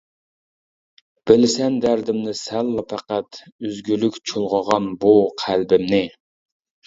[1.31, 5.13] بىلىسەن دەردىمنى سەنلا پەقەت، ئۈزگۈلۈك چۇلغىغان بۇ
[5.45, 6.01] قەلبىمنى.